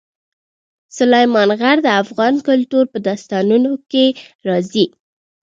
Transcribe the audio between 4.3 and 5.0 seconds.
راځي.